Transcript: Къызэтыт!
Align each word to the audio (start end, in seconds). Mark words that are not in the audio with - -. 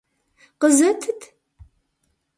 Къызэтыт! 0.59 1.21